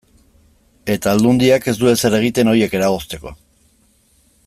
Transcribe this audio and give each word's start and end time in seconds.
Eta 0.93 1.11
Aldundiak 1.17 1.67
ez 1.73 1.75
du 1.83 1.91
ezer 1.91 2.17
egiten 2.21 2.51
horiek 2.53 2.75
eragozteko. 2.79 3.35